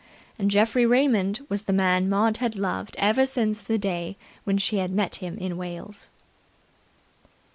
[0.39, 4.77] And Geoffrey Raymond was the man Maud had loved ever since the day when she
[4.77, 6.07] had met him in Wales.